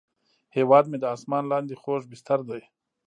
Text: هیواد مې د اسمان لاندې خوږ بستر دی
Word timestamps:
هیواد 0.55 0.85
مې 0.87 0.97
د 0.99 1.05
اسمان 1.15 1.43
لاندې 1.51 1.79
خوږ 1.81 2.03
بستر 2.11 2.39
دی 2.49 2.61